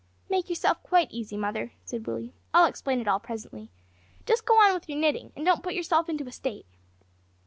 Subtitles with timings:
[0.31, 3.69] "Make yourself quite easy, mother," said Willie; "I'll explain it all presently.
[4.25, 6.65] Just go on with your knitting, and don't put yourself into a state."